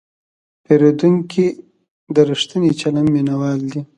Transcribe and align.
پیرودونکی 0.63 1.47
د 2.15 2.17
ریښتیني 2.29 2.71
چلند 2.81 3.07
مینهوال 3.15 3.59
دی. 3.71 3.81